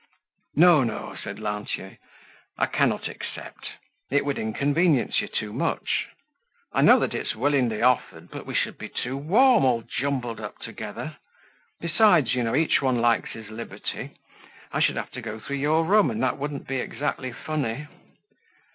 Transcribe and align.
"No, 0.55 0.83
no," 0.83 1.13
said 1.15 1.37
Lantier, 1.37 1.99
"I 2.57 2.65
cannot 2.65 3.07
accept. 3.07 3.73
It 4.09 4.25
would 4.25 4.39
inconvenience 4.39 5.21
you 5.21 5.27
too 5.27 5.53
much. 5.53 6.07
I 6.73 6.81
know 6.81 6.97
that 6.97 7.13
it's 7.13 7.35
willingly 7.35 7.83
offered, 7.83 8.31
but 8.31 8.47
we 8.47 8.55
should 8.55 8.79
be 8.79 8.89
too 8.89 9.15
warm 9.15 9.63
all 9.63 9.83
jumbled 9.83 10.39
up 10.41 10.57
together. 10.57 11.17
Besides, 11.79 12.33
you 12.33 12.41
know, 12.41 12.55
each 12.55 12.81
one 12.81 12.99
likes 12.99 13.29
his 13.33 13.51
liberty. 13.51 14.17
I 14.71 14.79
should 14.79 14.95
have 14.95 15.11
to 15.11 15.21
go 15.21 15.39
through 15.39 15.57
your 15.57 15.85
room, 15.85 16.09
and 16.09 16.23
that 16.23 16.39
wouldn't 16.39 16.67
be 16.67 16.77
exactly 16.77 17.31
funny." 17.31 17.85